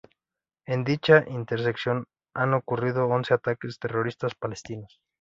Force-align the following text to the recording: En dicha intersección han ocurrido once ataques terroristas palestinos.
En 0.65 0.83
dicha 0.83 1.23
intersección 1.27 2.05
han 2.33 2.55
ocurrido 2.55 3.05
once 3.05 3.35
ataques 3.35 3.77
terroristas 3.77 4.33
palestinos. 4.33 4.99